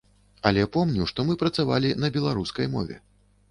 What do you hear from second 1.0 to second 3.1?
што мы працавалі на беларускай мове.